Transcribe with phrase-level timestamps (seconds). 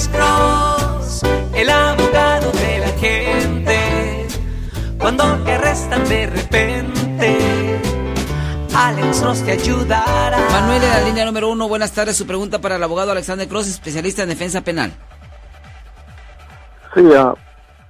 [0.00, 1.22] Alex Cross,
[1.54, 4.26] el abogado de la gente.
[4.98, 7.80] Cuando te arrestan de repente,
[8.74, 10.38] Alex Cross te ayudará.
[10.52, 12.16] Manuel de la línea número uno, buenas tardes.
[12.16, 14.90] Su pregunta para el abogado Alexander Cross, especialista en defensa penal.
[16.94, 17.34] Sí, ah,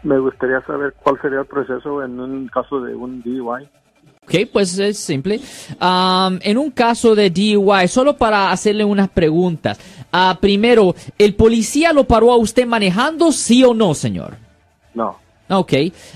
[0.02, 3.68] me gustaría saber cuál sería el proceso en un caso de un DUI.
[4.24, 5.40] Ok, pues es simple.
[5.80, 9.78] Am, en un caso de DUI, solo para hacerle unas preguntas.
[10.12, 14.36] Ah, primero, ¿el policía lo paró a usted manejando, sí o no, señor?
[14.94, 15.16] No,
[15.52, 15.72] Ok.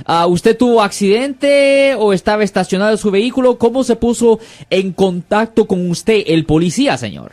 [0.06, 3.58] Ah, ¿Usted tuvo accidente o estaba estacionado su vehículo?
[3.58, 4.38] ¿Cómo se puso
[4.70, 7.32] en contacto con usted el policía, señor?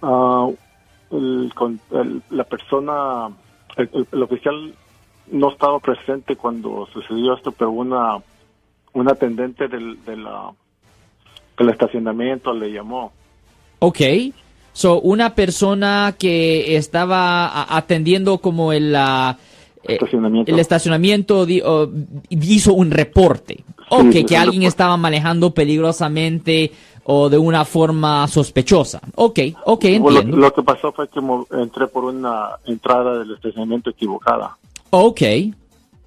[0.00, 0.48] Ah,
[1.10, 1.52] el,
[1.92, 3.28] el- la persona,
[3.76, 4.74] el, el- el oficial
[5.30, 8.16] no estaba presente cuando sucedió esto, pero una,
[8.94, 10.50] una atendente del, de la,
[11.58, 13.12] del estacionamiento le llamó.
[13.78, 14.00] Ok.
[14.72, 19.36] So, una persona que estaba atendiendo como el, eh,
[19.84, 20.50] Estacionamiento.
[20.52, 21.90] el estacionamiento o,
[22.30, 23.64] hizo un reporte.
[23.90, 26.72] Ok, sí, que alguien estaba manejando peligrosamente
[27.04, 29.00] o de una forma sospechosa.
[29.16, 30.36] Ok, ok, Bueno, lo, entiendo.
[30.38, 31.20] lo que pasó fue que
[31.60, 34.56] entré por una entrada del estacionamiento equivocada.
[34.90, 35.22] Ok.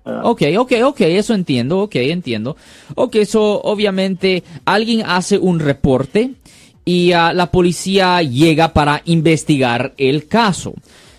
[0.05, 2.55] Ah, Ok, ok, ok, eso entiendo, ok, entiendo.
[2.95, 6.31] Ok, eso obviamente alguien hace un reporte
[6.85, 10.73] y ah, la policía llega para investigar el caso.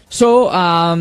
[0.09, 0.97] So, ah,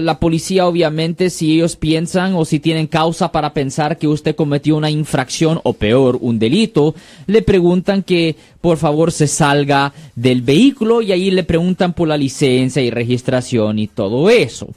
[0.00, 4.76] la policía obviamente si ellos piensan o si tienen causa para pensar que usted cometió
[4.76, 6.94] una infracción o peor, un delito,
[7.26, 12.16] le preguntan que por favor se salga del vehículo y ahí le preguntan por la
[12.16, 14.68] licencia y registración y todo eso.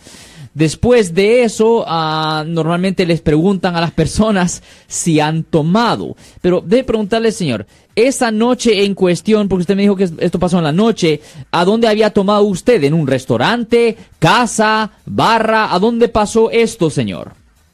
[0.54, 6.16] Después de eso, ah, normalmente les preguntan a las personas si han tomado.
[6.42, 10.58] Pero debe preguntarle, señor, esa noche en cuestión, porque usted me dijo que esto pasó
[10.58, 12.84] en la noche, ¿a dónde había tomado usted?
[12.84, 15.74] ¿En un restaurante, casa, barra?
[15.74, 17.32] ¿A dónde pasó esto, señor?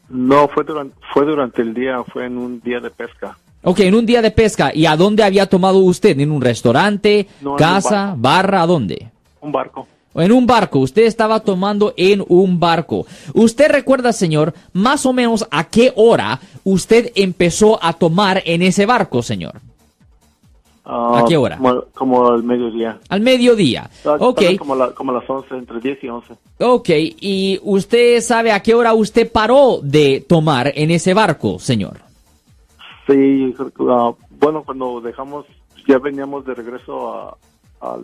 [0.10, 3.38] No, fue durante, fue durante el día, fue en un día de pesca.
[3.64, 4.72] Ok, en un día de pesca.
[4.74, 6.18] ¿Y a dónde había tomado usted?
[6.20, 8.62] ¿En un restaurante, No, casa, barra?
[8.62, 9.10] ¿A dónde?
[9.42, 9.88] Un barco.
[10.16, 13.06] En un barco, usted estaba tomando en un barco.
[13.34, 18.88] ¿Usted recuerda, señor, más o menos a qué hora usted empezó a tomar en ese
[18.88, 19.62] barco, señor?
[20.90, 21.58] Ah, ¿A qué hora?
[21.58, 22.98] Como, como al mediodía.
[23.10, 23.90] Al mediodía.
[24.04, 26.34] Tal Ok, Como, la- como las 11, entre 10 y 11.
[26.60, 26.90] ok.
[27.20, 32.00] ¿Y usted sabe a qué hora usted paró de tomar en ese barco, señor?
[33.06, 33.54] Sí,
[33.90, 35.46] ah, bueno, cuando dejamos,
[35.88, 37.38] ya veníamos de regreso a-
[37.82, 38.02] al,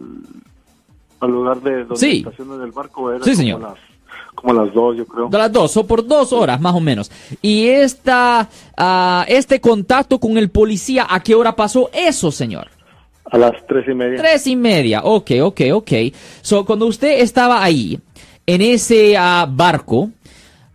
[1.22, 2.18] al lugar de donde Sí.
[2.26, 3.12] estacionan el barco.
[3.12, 3.62] Era Sí, como señor.
[3.62, 3.76] Las,
[4.36, 5.28] como las 2, yo creo.
[5.30, 7.10] De las dos, o por dos horas más o menos.
[7.42, 12.68] ¿Y esta, ah, este contacto con el policía, a qué hora pasó eso, señor?
[13.34, 14.18] A las 3 y media.
[14.20, 15.92] Tres y media, ok, ok, ok.
[16.44, 18.00] So, cuando usted estaba ahí,
[18.46, 20.12] en ese ah, barco,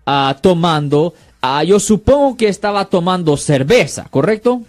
[0.05, 4.63] ah, tomando, ah, yo supongo que estaba tomando cerveza, ¿correcto?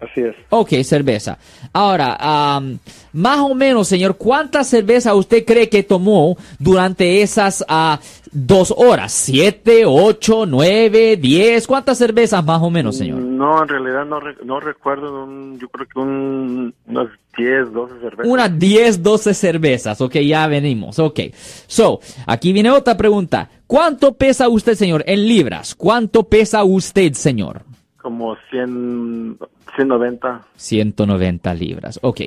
[0.00, 0.34] Así es.
[0.50, 1.38] Ok, cerveza.
[1.72, 2.78] Ahora, am,
[3.14, 7.98] más o menos, señor, ¿cuánta cerveza usted cree que tomó durante esas ah,
[8.30, 9.12] dos horas?
[9.12, 11.66] ¿Siete, ocho, nueve, diez?
[11.66, 13.18] ¿Cuántas cervezas más o menos, señor?
[13.20, 15.24] No, en realidad no, re- no recuerdo.
[15.24, 17.08] un- yo creo que un, unas
[17.38, 18.26] 10, 12 cervezas.
[18.26, 20.00] Unas 10, 12 cervezas.
[20.02, 20.98] Ok, ya venimos.
[20.98, 21.20] Ok.
[21.66, 23.48] So, aquí viene otra pregunta.
[23.66, 25.74] ¿Cuánto pesa usted, señor, en libras?
[25.74, 27.62] ¿Cuánto pesa usted, señor?
[28.06, 29.36] Como 100,
[29.74, 30.46] 190.
[30.54, 31.98] 190 libras.
[32.02, 32.20] Ok.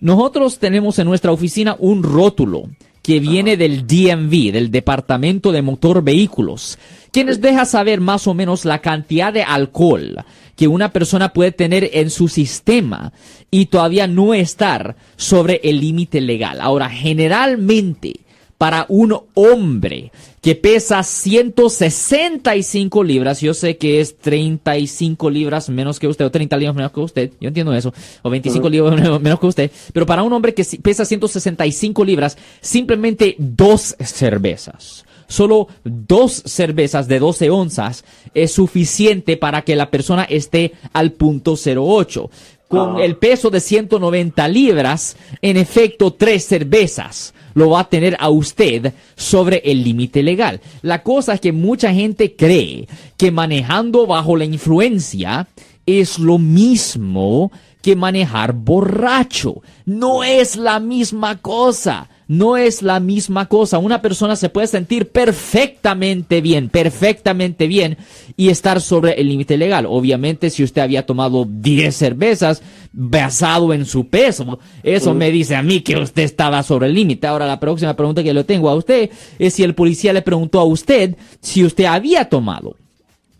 [0.00, 2.64] Nosotros tenemos en nuestra oficina un rótulo
[3.00, 6.80] que viene del DMV, del Departamento de Motor Vehículos,
[7.12, 10.16] que nos deja saber más o menos la cantidad de alcohol
[10.56, 13.12] que una persona puede tener en su sistema
[13.52, 16.60] y todavía no estar sobre el límite legal.
[16.60, 18.18] Ahora, generalmente,
[18.58, 26.08] para un hombre que pesa 165 libras, yo sé que es 35 libras menos que
[26.08, 27.92] usted, o 30 libras menos que usted, yo entiendo eso,
[28.22, 33.34] o 25 libras menos- que usted, pero para un hombre que pesa 165 libras, simplemente
[33.38, 35.04] dos cervezas.
[35.28, 38.04] Solo dos cervezas de 12 onzas
[38.34, 42.30] es suficiente para que la persona esté al punto 08.
[42.66, 43.04] Con Ah.
[43.04, 48.92] el peso de 190 libras, en efecto, tres cervezas lo va a tener a usted
[49.16, 50.60] sobre el límite legal.
[50.82, 55.48] La cosa es que mucha gente cree que manejando bajo la influencia
[55.86, 57.50] es lo mismo
[57.82, 59.62] que manejar borracho.
[59.86, 62.08] No es la misma cosa.
[62.30, 63.80] No es la misma cosa.
[63.80, 67.96] Una persona se puede sentir perfectamente bien, perfectamente bien
[68.36, 69.84] y estar sobre el límite legal.
[69.88, 72.62] Obviamente, si usted había tomado 10 cervezas
[72.92, 77.26] basado en su peso, eso me dice a mí que usted estaba sobre el límite.
[77.26, 79.10] Ahora, la próxima pregunta que le tengo a usted
[79.40, 82.76] es si el policía le preguntó a usted si usted había tomado.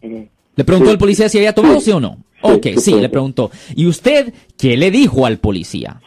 [0.03, 2.19] ¿Le preguntó al policía si había tomado, sí, o no?
[2.43, 3.53] Ok, sí, le preguntó.
[3.77, 6.01] ¿Y usted qué le dijo al policía?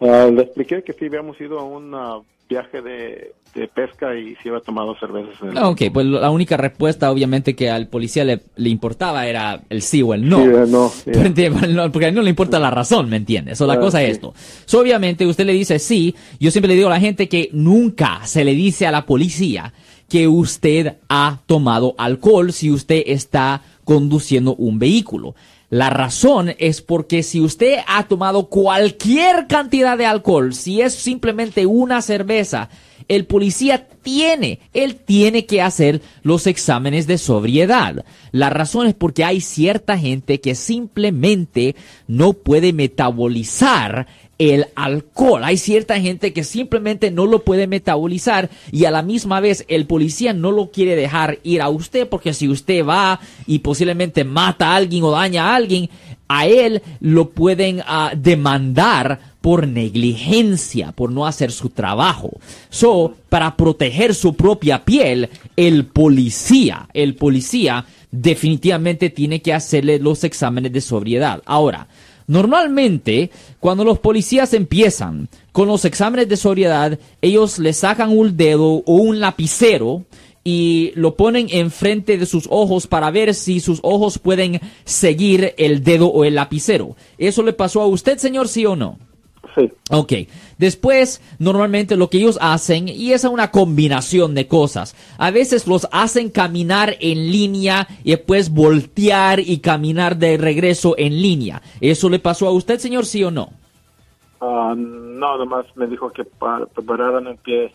[0.00, 4.36] Ah, le expliqué que sí habíamos ido a un ah, viaje de, de pesca y
[4.42, 5.34] sí había tomado cervezas.
[5.42, 9.62] en el- Ok, pues la única respuesta obviamente que al policía le, le importaba era
[9.70, 10.36] el sí o el no.
[10.44, 13.58] Sí, eh, no, Porque a él no le importa la razón, ¿me entiendes?
[13.58, 14.34] So, la Ah, cosa es esto.
[14.66, 16.14] So, obviamente usted le dice sí.
[16.38, 19.72] Yo siempre le digo a la gente que nunca se le dice a la policía
[20.08, 25.34] que usted ha tomado alcohol si usted está conduciendo un vehículo.
[25.68, 31.66] La razón es porque si usted ha tomado cualquier cantidad de alcohol, si es simplemente
[31.66, 32.68] una cerveza,
[33.08, 38.04] el policía tiene, él tiene que hacer los exámenes de sobriedad.
[38.30, 41.74] La razón es porque hay cierta gente que simplemente
[42.06, 44.06] no puede metabolizar
[44.38, 45.44] el alcohol.
[45.44, 49.86] Hay cierta gente que simplemente no lo puede metabolizar y a la misma vez el
[49.86, 54.70] policía no lo quiere dejar ir a usted porque si usted va y posiblemente mata
[54.70, 55.88] a alguien o daña a alguien,
[56.28, 62.30] a él lo pueden ah, demandar por negligencia, por no hacer su trabajo.
[62.68, 70.24] So, para proteger su propia piel, el policía, el policía definitivamente tiene que hacerle los
[70.24, 71.42] exámenes de sobriedad.
[71.46, 71.86] Ahora,
[72.26, 73.30] Normalmente,
[73.60, 78.94] cuando los policías empiezan con los exámenes de sobriedad, ellos le sacan un dedo o
[78.94, 80.04] un lapicero
[80.42, 85.82] y lo ponen enfrente de sus ojos para ver si sus ojos pueden seguir el
[85.82, 86.96] dedo o el lapicero.
[87.18, 88.98] ¿Eso le pasó a usted, señor, sí o no?
[89.56, 89.72] Sí.
[89.90, 90.12] Ok,
[90.58, 95.88] después normalmente lo que ellos hacen, y es una combinación de cosas, a veces los
[95.92, 101.62] hacen caminar en línea y después voltear y caminar de regreso en línea.
[101.80, 103.50] ¿Eso le pasó a usted, señor, sí o no?
[104.40, 107.72] Ah, no, nomás me dijo que pa- pararan en pie.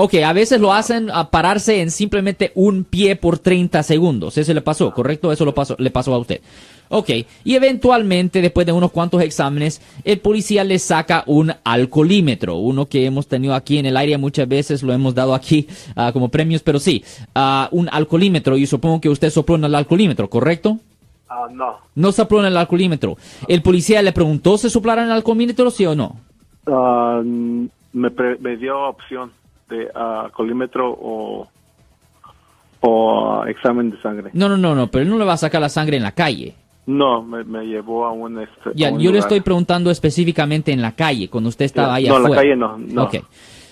[0.00, 4.38] Ok, a veces lo hacen a pararse en simplemente un pie por 30 segundos.
[4.38, 5.32] Eso le pasó, ¿correcto?
[5.32, 6.40] Eso lo pasó, le pasó a usted.
[6.88, 7.10] Ok,
[7.42, 13.06] y eventualmente, después de unos cuantos exámenes, el policía le saca un alcoholímetro, uno que
[13.06, 15.66] hemos tenido aquí en el área muchas veces, lo hemos dado aquí
[15.96, 17.02] ah, como premios, pero sí,
[17.34, 20.78] ah, un alcoholímetro, y supongo que usted sopló en el alcoholímetro, ¿correcto?
[21.28, 21.76] Ah, no.
[21.96, 23.16] No sopló en el alcoholímetro.
[23.48, 26.20] ¿El policía le preguntó si soplara en el alcoholímetro, sí o no?
[26.68, 29.32] Ah, me, pre- me dio opción
[29.68, 31.48] de ah, colímetro o,
[32.80, 34.30] o examen de sangre.
[34.32, 36.12] No, no, no, no, pero él no le va a sacar la sangre en la
[36.12, 36.54] calle.
[36.86, 38.40] No, me, me llevó a un...
[38.40, 41.94] este, Ya, a un yo le estoy preguntando específicamente en la calle, cuando usted estaba
[41.94, 43.04] ahí no, en la calle no, no.
[43.04, 43.16] Ok.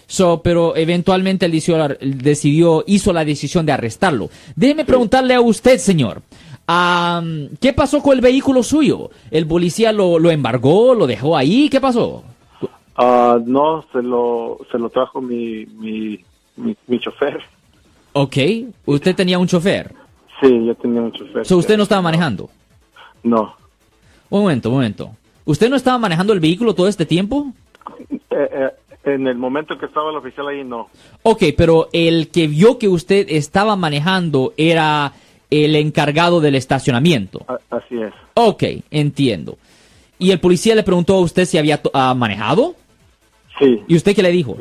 [0.06, 4.28] So, pero eventualmente él decidió, decidió, hizo la decisión de arrestarlo.
[4.54, 6.22] Déjeme preguntarle a usted, señor.
[6.66, 9.10] am, ¿Qué pasó con el vehículo suyo?
[9.30, 11.68] ¿El policía lo, lo embargó, lo dejó ahí?
[11.68, 12.22] ¿Qué pasó?
[12.96, 16.24] Ah, no, se lo, se lo trajo mi, mi,
[16.56, 17.40] mi, mi chofer.
[18.12, 18.36] Ok.
[18.86, 19.92] Usted tenía un chofer.
[20.40, 21.44] Sí, yo tenía un chofer.
[21.46, 22.48] So, usted no estaba manejando.
[23.22, 23.54] No.
[24.30, 25.10] Un momento, un momento.
[25.44, 27.52] ¿Usted no estaba manejando el vehículo todo este tiempo?
[28.10, 28.70] Eh, eh,
[29.04, 30.88] en el momento que estaba el oficial ahí, no.
[31.22, 35.12] Ok, pero el que vio que usted estaba manejando era
[35.50, 37.44] el encargado del estacionamiento.
[37.46, 38.12] A- así es.
[38.34, 39.58] Ok, entiendo.
[40.18, 42.74] ¿Y el policía le preguntó a usted si había ah, manejado?
[43.58, 43.82] Sí.
[43.86, 44.56] ¿Y usted qué le dijo?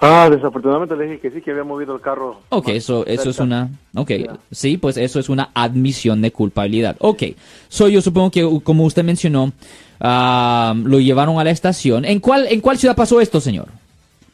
[0.00, 2.40] Ah, desafortunadamente le dije que sí, que había movido el carro.
[2.50, 3.70] Ok, eso, eso es una...
[3.94, 4.10] Ok,
[4.50, 6.96] sí, pues eso es una admisión de culpabilidad.
[6.98, 7.22] Ok,
[7.68, 9.52] so yo supongo que uh, como usted mencionó,
[10.00, 12.04] ah, lo llevaron a la estación.
[12.04, 13.68] ¿En cuál, ¿En cuál ciudad pasó esto, señor?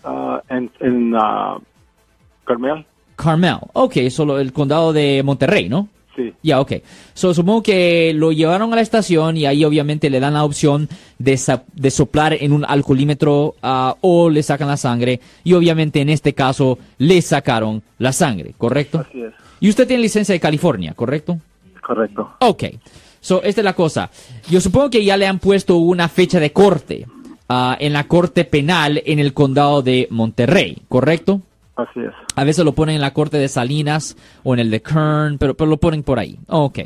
[0.02, 1.58] Ah, en en ah,
[2.44, 2.84] Carmel.
[3.14, 3.58] Carmel.
[3.74, 5.88] Ok, solo el condado de Monterrey, ¿no?
[6.16, 6.34] Sí.
[6.42, 6.72] Ya, ok.
[7.14, 10.88] So, supongo que lo llevaron a la estación y ahí obviamente le dan la opción
[11.18, 11.36] de,
[11.90, 15.20] soplar en un alcoholímetro ah, o le sacan la sangre.
[15.44, 19.04] Y obviamente en este caso le sacaron la sangre, ¿correcto?
[19.08, 19.32] Así es.
[19.60, 21.38] Y usted tiene licencia de California, ¿correcto?
[21.86, 22.36] Correcto.
[22.40, 22.64] Ok.
[23.20, 24.10] So, esta es la cosa.
[24.48, 27.06] Yo supongo que ya le han puesto una fecha de corte
[27.48, 31.42] ah, en la corte penal en el condado de Monterrey, ¿correcto?
[31.80, 32.12] Así es.
[32.34, 35.54] A veces lo ponen en la corte de Salinas o en el de Kern, pero,
[35.54, 36.38] pero lo ponen por ahí.
[36.48, 36.80] Ok.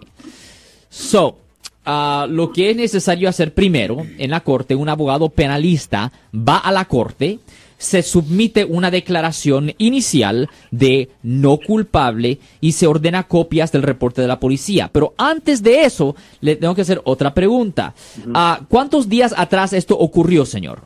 [0.88, 1.38] So,
[1.84, 6.70] ah, lo que es necesario hacer primero en la corte, un abogado penalista va a
[6.70, 7.40] la corte,
[7.76, 14.28] se submite una declaración inicial de no culpable y se ordena copias del reporte de
[14.28, 14.88] la policía.
[14.92, 17.94] Pero antes de eso, le tengo que hacer otra pregunta.
[18.32, 20.82] Ah, ¿Cuántos días atrás esto ocurrió, señor?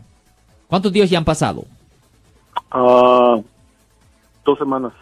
[0.66, 1.66] ¿Cuántos días ya han pasado?
[2.70, 3.38] Ah,
[4.48, 4.92] dos semanas.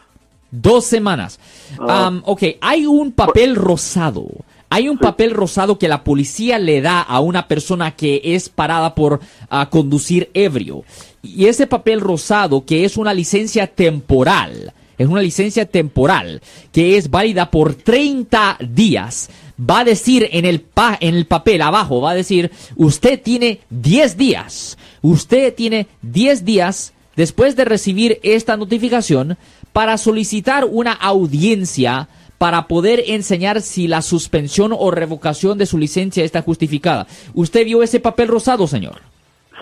[0.50, 1.38] Dos semanas.
[1.78, 2.12] Ah.
[2.24, 4.26] Ok, hay un papel rosado.
[4.68, 8.94] Hay un papel rosado que la policía le da a una persona que es parada
[8.94, 10.82] por ah, conducir ebrio.
[11.22, 16.40] Y ese papel rosado, que es una licencia temporal, es una licencia temporal
[16.72, 19.30] que es válida por 30 días.
[19.58, 23.60] Va a decir en el, pa- en el papel abajo, va a decir, usted tiene
[23.70, 24.78] 10 días.
[25.02, 29.36] Usted tiene 10 días después de recibir esta notificación
[29.72, 32.08] para solicitar una audiencia
[32.38, 37.06] para poder enseñar si la suspensión o revocación de su licencia está justificada.
[37.34, 39.00] ¿Usted vio ese papel rosado, señor?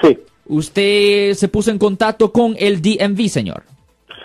[0.02, 3.64] Sí, ¿Usted se puso en contacto con el DMV, señor?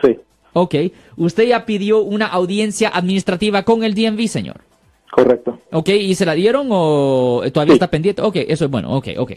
[0.02, 0.18] sí,
[0.54, 0.76] Ok.
[1.16, 4.62] ¿Usted ya pidió una audiencia administrativa con el DMV, señor?
[5.12, 5.60] Correcto.
[5.72, 7.78] Ok, ¿y se la dieron o todavía Sí.
[7.78, 8.22] está pendiente?
[8.22, 9.32] Ok, eso es bueno, ok, ok.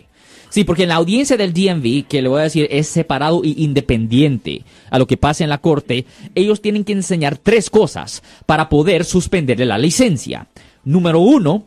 [0.50, 3.64] Sí, porque en la audiencia del DMV, que le voy a decir es separado y
[3.64, 8.69] independiente a lo que pasa en la corte, ellos tienen que enseñar tres cosas para
[8.69, 10.49] poder suspenderle la licencia.
[10.85, 11.64] Número uno,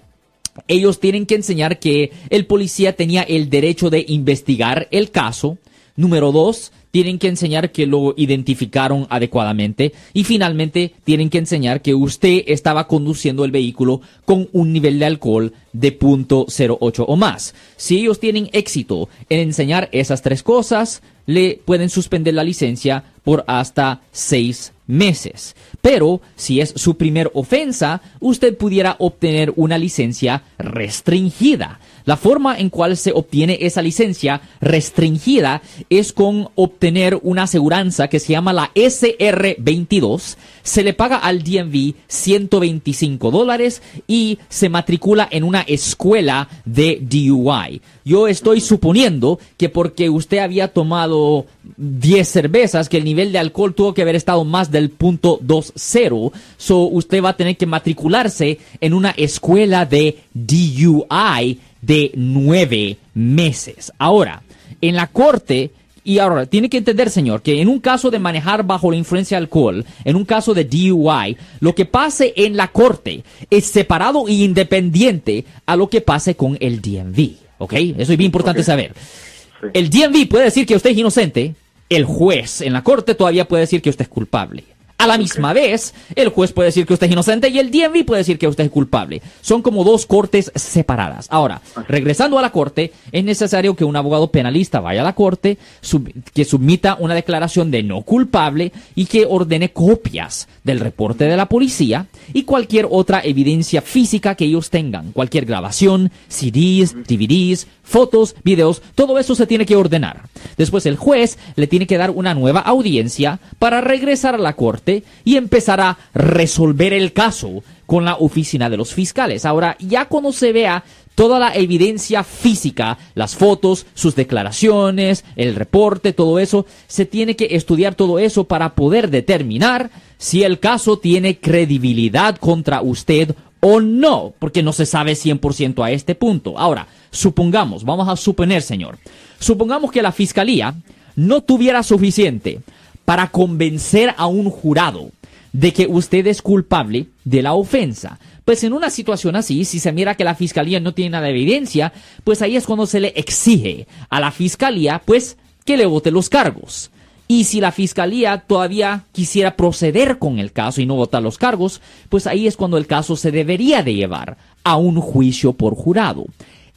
[0.68, 5.58] ellos tienen que enseñar que el policía tenía el derecho de investigar el caso.
[5.96, 9.92] Número dos, tienen que enseñar que lo identificaron adecuadamente.
[10.14, 15.06] Y finalmente, tienen que enseñar que usted estaba conduciendo el vehículo con un nivel de
[15.06, 17.54] alcohol de .08 o más.
[17.76, 23.44] Si ellos tienen éxito en enseñar esas tres cosas, le pueden suspender la licencia por
[23.46, 25.54] hasta seis meses.
[25.82, 31.82] Pero si es su primer ofensa, usted pudiera obtener una licencia restringida.
[32.06, 38.20] La forma en cual se obtiene esa licencia restringida es con obtener una aseguranza que
[38.20, 40.38] se llama la SR22.
[40.62, 47.82] Se le paga al DMV 125 dólares y se matricula en una escuela de DUI.
[48.04, 51.48] Yo estoy suponiendo que porque usted había tomado
[51.78, 56.38] 10 cervezas, que el nivel de alcohol tuvo que haber estado más del punto 20,
[56.58, 63.92] so usted va a tener que matricularse en una escuela de DUI de nueve meses.
[63.98, 64.42] Ahora,
[64.82, 65.72] en la corte,
[66.04, 69.38] y ahora, tiene que entender, señor, que en un caso de manejar bajo la influencia
[69.38, 74.28] de alcohol, en un caso de DUI, lo que pase en la corte es separado
[74.28, 77.32] e independiente a lo que pase con el DMV.
[77.58, 77.74] ¿Ok?
[77.74, 78.94] Eso es bien importante saber.
[78.96, 79.68] Sí.
[79.74, 81.56] El DMV puede decir que usted es inocente,
[81.90, 84.75] el juez en la corte todavía puede decir que usted es culpable.
[85.06, 88.06] A la misma vez, el juez puede decir que usted es inocente y el DMV
[88.06, 89.22] puede decir que usted es culpable.
[89.40, 91.28] Son como dos cortes separadas.
[91.30, 95.60] Ahora, regresando a la corte, es necesario que un abogado penalista vaya a la corte,
[95.80, 101.38] sub- que submita una declaración de no culpable y que ordene copias del reporte de
[101.38, 108.36] la policía y cualquier otra evidencia física que ellos tengan, cualquier grabación, CDs, DVDs, fotos,
[108.44, 110.24] videos, todo eso se tiene que ordenar.
[110.58, 115.04] Después el juez le tiene que dar una nueva audiencia para regresar a la corte
[115.24, 119.46] y empezar a resolver el caso con la oficina de los fiscales.
[119.46, 120.84] Ahora, ya cuando se vea
[121.16, 127.56] toda la evidencia física, las fotos, sus declaraciones, el reporte, todo eso, se tiene que
[127.56, 134.34] estudiar todo eso para poder determinar si el caso tiene credibilidad contra usted o no,
[134.38, 136.60] porque no se sabe 100% a este punto.
[136.60, 139.00] Ahora, supongamos, vamos a suponer, señor,
[139.40, 140.76] supongamos que la fiscalía
[141.16, 142.60] no tuviera suficiente
[143.06, 145.12] para convencer a un jurado
[145.54, 148.20] de que usted es culpable de la ofensa.
[148.46, 151.32] Pues en una situación así, si se mira que la fiscalía no tiene nada de
[151.32, 151.92] evidencia,
[152.24, 156.30] pues ahí es cuando se le exige a la fiscalía, pues, que le vote los
[156.30, 156.92] cargos.
[157.28, 161.82] Y si la fiscalía todavía quisiera proceder con el caso y no votar los cargos,
[162.10, 166.28] pues ahí es cuando el caso se debería de llevar a un juicio por jurado.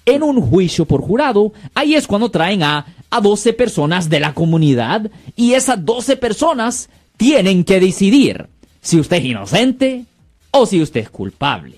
[0.06, 4.32] En un juicio por jurado, ahí es cuando traen a, a 12 personas de la
[4.32, 8.46] comunidad y esas 12 personas tienen que decidir
[8.80, 10.06] si usted es inocente
[10.50, 11.76] o si usted es culpable.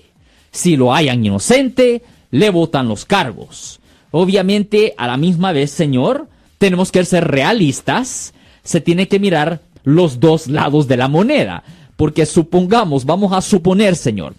[0.51, 2.01] Si lo hayan inocente,
[2.31, 3.79] le votan los cargos.
[4.11, 8.33] Obviamente, a la misma vez, señor, tenemos que ser realistas.
[8.63, 11.63] Se tiene que mirar los dos lados de la moneda.
[11.95, 14.33] Porque supongamos, vamos a suponer, señor,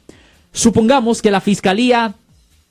[0.53, 2.15] supongamos que la fiscalía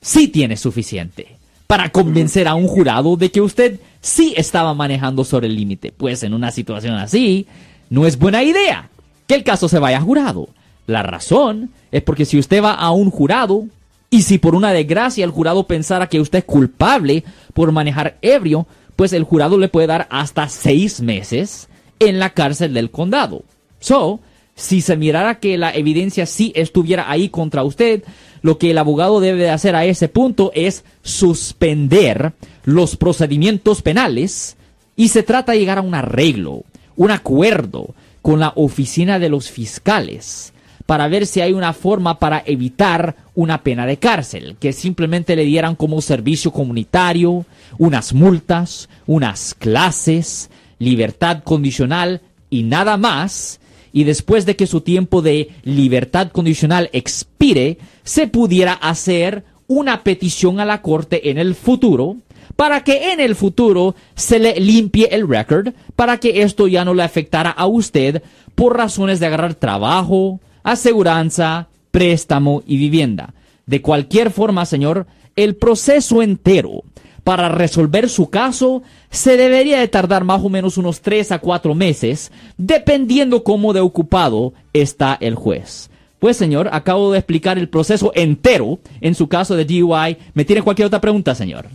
[0.00, 5.46] sí tiene suficiente para convencer a un jurado de que usted sí estaba manejando sobre
[5.46, 5.92] el límite.
[5.92, 7.46] Pues en una situación así,
[7.88, 8.90] no es buena idea
[9.26, 10.48] que el caso se vaya a jurado.
[10.86, 13.66] La razón es porque si usted va a un jurado
[14.10, 17.24] y si por una desgracia el jurado pensara que usted es culpable
[17.54, 22.74] por manejar ebrio, pues el jurado le puede dar hasta seis meses en la cárcel
[22.74, 23.42] del condado.
[23.80, 24.20] So,
[24.54, 28.04] si se mirara que la evidencia sí estuviera ahí contra usted,
[28.42, 32.32] lo que el abogado debe de hacer a ese punto es suspender
[32.64, 34.56] los procedimientos penales
[34.94, 36.64] y se trata de llegar a un arreglo,
[36.96, 40.52] un acuerdo con la oficina de los fiscales
[40.86, 45.44] para ver si hay una forma para evitar una pena de cárcel, que simplemente le
[45.44, 47.44] dieran como servicio comunitario,
[47.78, 52.20] unas multas, unas clases, libertad condicional
[52.50, 53.60] y nada más,
[53.92, 60.60] y después de que su tiempo de libertad condicional expire, se pudiera hacer una petición
[60.60, 62.16] a la corte en el futuro
[62.56, 66.94] para que en el futuro se le limpie el record, para que esto ya no
[66.94, 68.22] le afectara a usted
[68.54, 73.34] por razones de agarrar trabajo, aseguranza, préstamo y vivienda.
[73.66, 76.82] De cualquier forma, señor, el proceso entero
[77.24, 81.74] para resolver su caso se debería de tardar más o menos unos 3 a 4
[81.74, 85.90] meses, dependiendo cómo de ocupado está el juez.
[86.18, 90.16] Pues señor, acabo de explicar el proceso entero en su caso de DUI.
[90.34, 91.66] ¿Me tiene cualquier otra pregunta, señor?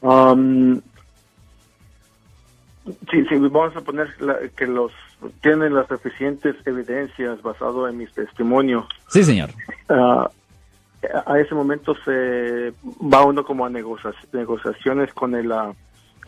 [0.00, 0.80] Um,
[3.10, 4.08] sí, sí, vamos a poner
[4.54, 4.92] que los
[5.42, 8.86] tienen las suficientes evidencias basado en mi testimonio.
[9.08, 9.50] Sí, señor.
[9.88, 10.26] Uh,
[11.26, 12.72] a ese momento se
[13.02, 15.74] va uno como a negociaciones con el, uh,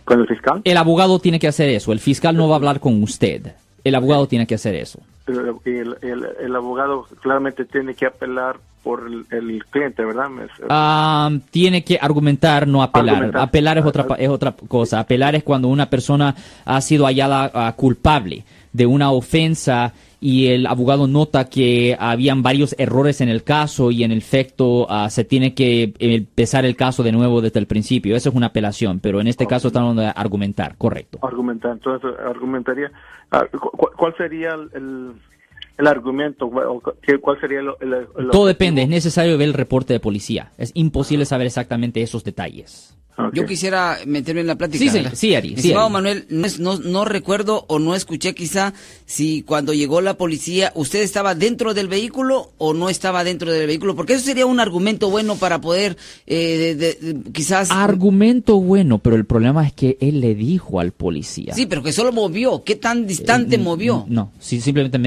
[0.04, 0.60] con el fiscal.
[0.64, 1.92] El abogado tiene que hacer eso.
[1.92, 3.52] El fiscal no va a hablar con usted.
[3.82, 5.00] El abogado tiene que hacer eso.
[5.26, 10.28] El, el, el, abogado claramente tiene que apelar por el, cliente, ¿verdad?
[10.68, 13.30] Ah, tiene que argumentar, no apelar.
[13.36, 15.00] Apelar es otra, es otra cosa.
[15.00, 20.66] Apelar es cuando una persona ha sido hallada ah, culpable de una ofensa y el
[20.66, 25.54] abogado nota que habían varios errores en el caso y en efecto uh, se tiene
[25.54, 28.14] que empezar el caso de nuevo desde el principio.
[28.14, 31.18] Eso es una apelación, pero en este caso estamos hablando de argumentar, correcto.
[31.22, 32.92] Argumentar, entonces argumentaría.
[33.96, 35.12] ¿Cuál sería el,
[35.80, 36.50] el argumento?
[36.50, 40.52] ¿Cuál sería el, Todo depende, es necesario ver el reporte de policía.
[40.58, 42.96] Es imposible saber exactamente esos detalles.
[43.32, 44.78] Yo quisiera meterme en la plática.
[44.78, 45.54] Sí, sí, sí, Ari.
[45.54, 48.72] Estimado Manuel, no, no, recuerdo o no escuché quizá
[49.04, 53.66] si cuando llegó la policía usted estaba dentro del vehículo o no estaba dentro del
[53.66, 55.96] vehículo, porque eso sería un argumento bueno para poder
[56.26, 57.70] eh, quizás...
[57.70, 61.54] Argumento bueno, pero el problema es que él le dijo al policía.
[61.54, 62.62] Sí, pero que solo movió.
[62.64, 64.04] ¿Qué tan distante Eh, movió?
[64.08, 64.98] No, sí, simplemente,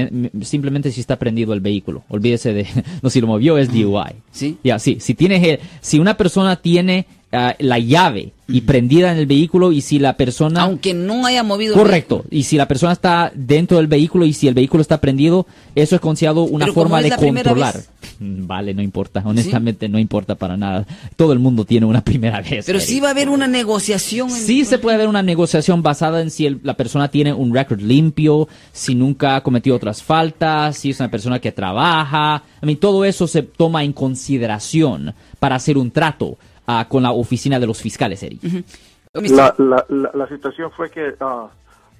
[0.44, 2.04] simplemente si está prendido el vehículo.
[2.08, 2.66] Olvídese de...
[3.02, 4.14] No, si lo movió es DUI.
[4.30, 4.58] Sí.
[4.64, 4.98] Ya, sí.
[5.00, 9.80] Si, tienes si una persona tiene ah, la llave y prendida en el vehículo y
[9.80, 10.62] si la persona...
[10.62, 11.72] Aunque no haya movido...
[11.74, 12.24] el Correcto.
[12.30, 15.94] Y si la persona está dentro del vehículo y si el vehículo está prendido, eso
[15.94, 17.80] es considerado una Pero forma de controlar.
[18.18, 19.22] Mm, Vale, no importa.
[19.24, 20.86] Honestamente, no importa para nada.
[21.16, 22.66] Todo el mundo tiene una primera vez.
[22.66, 22.88] Pero Eric.
[22.88, 24.28] sí va a haber una negociación.
[24.28, 27.54] en- Sí se puede haber una negociación basada en si el- la persona tiene un
[27.54, 32.42] récord limpio, si nunca ha cometido otras faltas, si es una persona que trabaja.
[32.62, 37.12] I mean, todo eso se toma en consideración para hacer un trato ah, con la
[37.12, 38.40] oficina de los fiscales, Eric.
[39.12, 41.48] La, la, la, la situación fue que ah,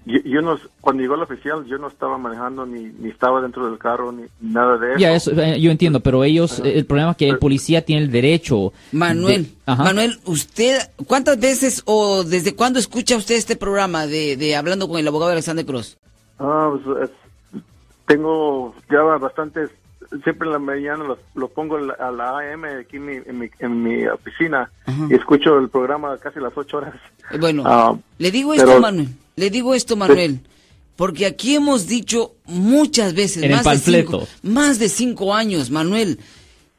[0.04, 3.66] yo, yo no, cuando llegó el oficial yo no estaba manejando ni, ni estaba dentro
[3.70, 4.98] del carro ni nada de eso.
[4.98, 8.02] Ya, eso, eh, yo entiendo, pero ellos, eh, el problema es que el policía tiene
[8.02, 8.72] el derecho.
[8.92, 9.84] Manuel, de- Ajá.
[9.84, 14.98] Manuel, usted, ¿cuántas veces o desde cuándo escucha usted este programa de, de Hablando con
[14.98, 15.96] el abogado Alexander Cross?
[16.40, 17.62] Ah, pues, es-
[18.06, 19.70] tengo ya bastantes,
[20.22, 23.48] siempre en la mañana los, lo pongo a la AM aquí en mi, en mi,
[23.58, 24.70] en mi oficina
[25.10, 26.94] y escucho el programa casi las ocho horas.
[27.30, 30.40] Eh, Bueno, Ah, le digo esto, Manuel, le digo esto, Manuel,
[30.96, 35.70] porque aquí hemos dicho muchas veces, En el más, de cinco, más de cinco años,
[35.70, 36.20] Manuel,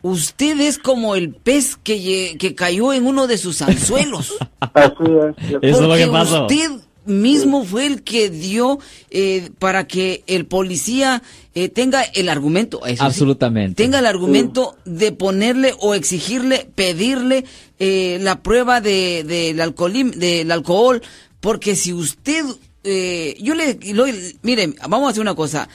[0.01, 4.37] usted es como el pez que, que cayó en uno de sus anzuelos.
[4.73, 5.53] Así es.
[5.61, 6.41] Eso es lo que pasó.
[6.43, 6.71] Usted
[7.05, 8.79] mismo fue el que dio
[9.11, 11.21] eh, para que el policía
[11.53, 12.85] eh, tenga el argumento.
[12.85, 13.81] eso sí, Absolutamente.
[13.81, 17.45] tenga el argumento de ponerle o exigirle, pedirle
[17.79, 21.01] eh, la prueba de, del alcoholim- del alcohol.
[21.39, 22.43] Porque si usted.
[22.83, 23.77] eh, yo le.
[23.93, 24.05] lo-
[24.41, 25.69] mire, vamos a hacer una cosa.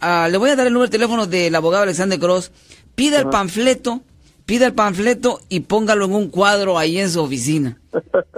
[0.00, 2.52] Ah, le voy a dar el número de teléfono del abogado Alexander Cross.
[2.94, 4.02] Pida el panfleto.
[4.46, 7.79] Pida el panfleto y póngalo en un cuadro ahí en su oficina.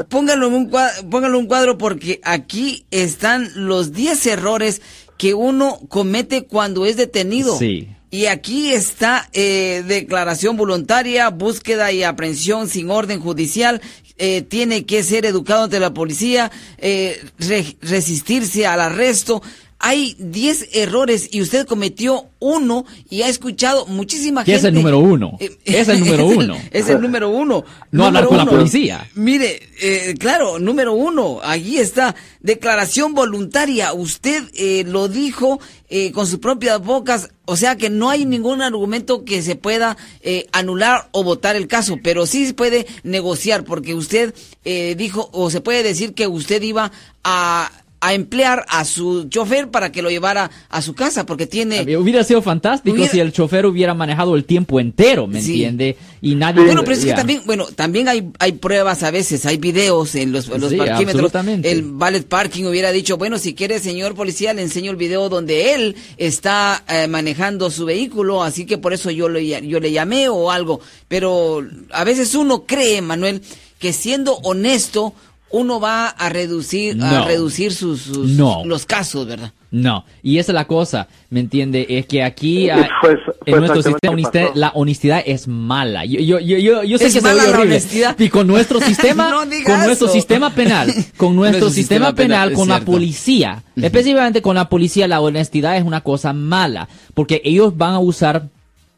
[0.08, 4.82] Póngalo en un cuadro, póngalo en un cuadro porque aquí están los 10 errores
[5.18, 7.56] que uno comete cuando es detenido.
[7.58, 7.88] Sí.
[8.10, 13.80] Y aquí está eh, declaración voluntaria, búsqueda y aprehensión sin orden judicial.
[14.18, 19.42] eh, tiene que ser educado ante la policía, eh, re- resistirse al arresto.
[19.84, 24.56] Hay 10 errores y usted cometió uno y ha escuchado muchísima gente.
[24.58, 25.36] es el número uno.
[25.40, 26.56] Eh, Es el número uno.
[26.70, 27.64] Es el número uno.
[27.90, 28.52] No hablar Número con la uno.
[28.52, 29.08] policía.
[29.14, 33.92] Mire, eh, claro, número uno, allí está, declaración voluntaria.
[33.92, 38.62] Usted eh, lo dijo eh, con sus propias bocas, o sea que no hay ningún
[38.62, 43.64] argumento que se pueda eh, anular o votar el caso, pero sí se puede negociar,
[43.64, 44.32] porque usted
[44.64, 46.92] eh, dijo, o se puede decir que usted iba
[47.24, 47.70] a
[48.04, 51.96] a emplear a su chofer para que lo llevara a su casa, porque tiene...
[51.96, 55.52] Hubiera sido fantástico Hubiera- si el chofer hubiera manejado el tiempo entero, ¿me Sí.
[55.52, 55.96] entiende?
[56.20, 56.64] Y nadie...
[56.64, 60.32] Bueno, pero es que también, bueno, también hay, hay pruebas a veces, hay videos en
[60.32, 61.14] los, en los Sí, parquímetros.
[61.14, 61.70] absolutamente.
[61.70, 65.74] El valet parking hubiera dicho, bueno, si quiere, señor policía, le enseño el video donde
[65.74, 70.28] él está eh, manejando su vehículo, así que por eso yo le, yo le llamé
[70.28, 70.80] o algo.
[71.06, 73.42] Pero a veces uno cree, Manuel,
[73.78, 75.12] que siendo honesto,
[75.52, 78.62] uno va a reducir, a reducir sus, sus- No.
[78.64, 79.52] los casos, ¿verdad?
[79.70, 81.86] No, y esa es la cosa, ¿me entiende?
[81.88, 86.04] Es que aquí en nuestro sistema honestidad, la honestidad es mala.
[86.04, 87.62] Yo, yo, yo, yo, yo sé ¿Es que se mala horrible.
[87.76, 88.18] honestidad?
[88.18, 90.14] Y con nuestro sistema, No digas con nuestro eso.
[90.14, 95.08] sistema penal, con nuestro Nuestro sistema, sistema penal, con la policía, específicamente con la policía,
[95.08, 98.48] la honestidad es una cosa mala, porque ellos van a usar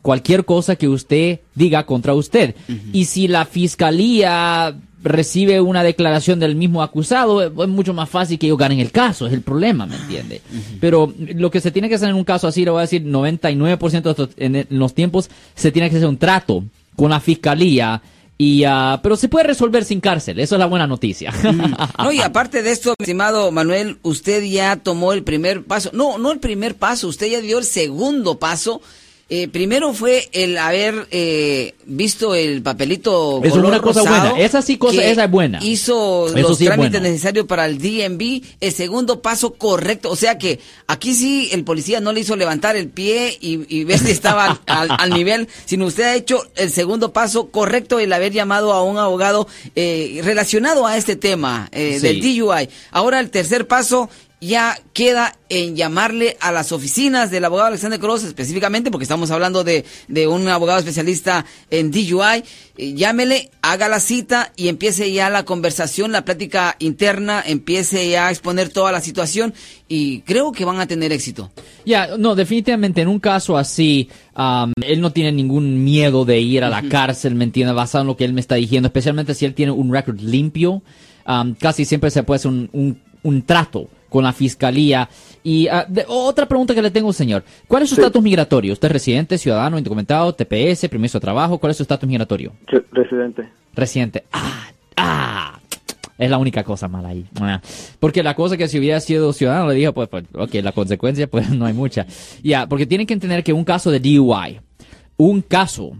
[0.03, 2.57] cualquier cosa que usted diga contra usted.
[2.93, 8.47] Y si la fiscalía recibe una declaración del mismo acusado, es mucho más fácil que
[8.47, 10.41] ellos ganen el caso, es el problema, ¿me entiende?
[10.81, 13.05] Pero lo que se tiene que hacer en un caso así, le voy a decir,
[13.05, 16.65] 99% de estos- en, los tiempos se tiene que hacer un trato
[16.97, 18.01] con la fiscalía.
[18.37, 21.33] Y, ah, pero se puede resolver sin cárcel, eso es la buena noticia.
[21.99, 25.91] No, y aparte de esto, mi estimado Manuel, usted ya tomó el primer paso.
[25.93, 28.81] No, no el primer paso, usted ya dio el segundo paso.
[29.31, 34.45] Eh, primero fue el haber eh, visto el papelito Eso es una cosa rosado buena.
[34.45, 35.61] Esa sí cosa- esa es buena.
[35.63, 38.43] Hizo Eso los sí trámites necesarios para el DMV.
[38.61, 40.11] El segundo paso correcto.
[40.11, 43.85] O sea que aquí sí el policía no le hizo levantar el pie y, y
[43.85, 44.61] ver si estaba al,
[44.91, 48.83] al- al nivel, sino usted ha hecho el segundo paso correcto, el haber llamado a
[48.83, 52.07] un abogado eh, relacionado a este tema eh, Sí.
[52.07, 52.69] del DUI.
[52.91, 54.11] Ahora el tercer paso
[54.47, 59.63] ya queda en llamarle a las oficinas del abogado Alexander Cross específicamente, porque estamos hablando
[59.65, 62.43] de, de un abogado especialista en DUI.
[62.77, 68.27] Eh, llámele, haga la cita y empiece ya la conversación, la plática interna, empiece ya
[68.27, 69.55] a exponer toda la situación
[69.89, 71.53] y creo que van a tener éxito.
[71.85, 76.65] Ya, no, definitivamente en un caso así, am, él no tiene ningún miedo de ir
[76.65, 77.73] a la cárcel, ¿me entiende?
[77.73, 80.83] Basado en lo que él me está diciendo, especialmente si él tiene un récord limpio,
[81.25, 85.09] am, casi siempre se puede hacer un, un- un trato con la fiscalía.
[85.43, 88.01] Y de- otra pregunta que le tengo, señor, ¿cuál es su Sí.
[88.01, 88.73] estatus migratorio?
[88.73, 91.59] ¿Usted es residente, ciudadano, indocumentado, TPS, permiso de trabajo?
[91.59, 92.53] ¿Cuál es su estatus migratorio?
[92.93, 93.49] Residente.
[93.75, 94.23] Residente.
[94.31, 95.59] Ah, ah.
[96.17, 97.25] Es la única cosa mala ahí.
[97.41, 97.61] Ah.
[97.99, 101.27] Porque la cosa que si hubiera sido ciudadano, le digo, pues, pues, ok, la consecuencia,
[101.27, 102.07] pues no hay mucha.
[102.45, 104.61] Ya, porque tienen que entender que un caso de DUI,
[105.17, 105.97] un caso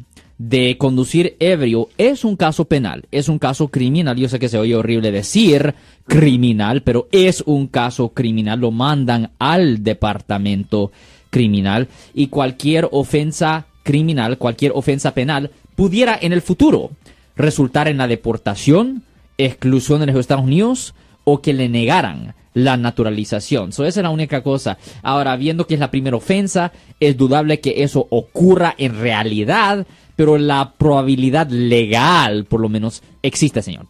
[0.49, 4.17] de conducir ebrio, es un caso penal, es un caso criminal.
[4.17, 5.75] Yo sé que se oye horrible decir
[6.07, 8.61] criminal, pero es un caso criminal.
[8.61, 10.93] Lo mandan al departamento
[11.31, 16.91] criminal y cualquier ofensa criminal, cualquier ofensa penal, pudiera en el futuro
[17.37, 19.03] resultar en la deportación,
[19.39, 23.73] exclusión de los Estados Unidos o que le negaran la naturalización.
[23.73, 24.79] So, esa es la única cosa.
[25.03, 30.39] Ahora, viendo que es la primera ofensa, es dudable que eso ocurra en realidad, pero
[30.39, 33.87] la probabilidad legal, por lo menos, existe, señor.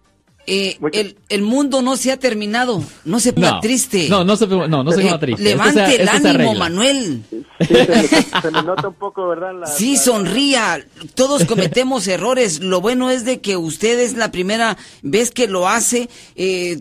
[0.50, 2.82] eh, el, el, mundo no se ha terminado.
[3.04, 4.08] No se ponga triste.
[4.08, 5.42] No, no se, no, no se ponga triste.
[5.42, 7.22] Levante el ánimo, Manuel.
[7.60, 9.52] Sí, se, me, nota un poco, ¿verdad?
[9.60, 10.82] La, sí, sonría.
[11.14, 12.60] Todos cometemos errores.
[12.60, 16.08] Lo bueno es de que usted es la primera vez que lo hace.
[16.34, 16.80] Eh,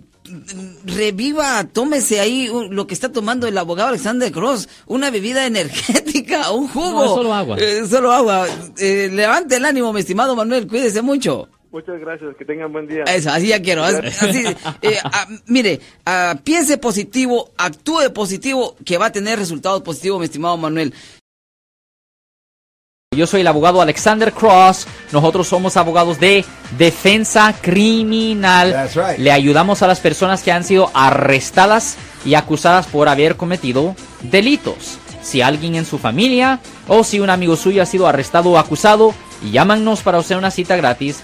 [0.86, 6.68] reviva, tómese ahí lo que está tomando el abogado Alexander Cross, una bebida energética, un
[6.68, 7.06] jugo.
[7.06, 7.58] No, solo agua.
[7.60, 8.48] Eh, solo agua.
[8.78, 11.50] Eh, levante el ánimo, mi estimado Manuel, cuídese mucho.
[11.72, 13.04] Muchas gracias, que tengan buen día.
[13.04, 13.84] Eso, así ya quiero.
[13.84, 14.44] Así,
[14.82, 20.26] eh, ah, mire, ah, piense positivo, actúe positivo, que va a tener resultados positivos, mi
[20.26, 20.94] estimado Manuel.
[23.16, 24.86] Yo soy el abogado Alexander Cross.
[25.12, 26.46] Nosotros somos abogados de
[26.78, 28.90] defensa criminal.
[29.18, 35.00] Le ayudamos a las personas que han sido arrestadas y acusadas por haber cometido delitos.
[35.24, 39.14] Si alguien en su familia o si un amigo suyo ha sido arrestado o acusado,
[39.52, 41.24] llámanos para hacer una cita gratis.